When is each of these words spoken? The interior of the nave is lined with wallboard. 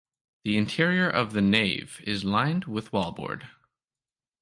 The 0.45 0.57
interior 0.57 1.07
of 1.07 1.33
the 1.33 1.43
nave 1.43 2.01
is 2.05 2.23
lined 2.25 2.65
with 2.65 2.89
wallboard. 2.89 3.47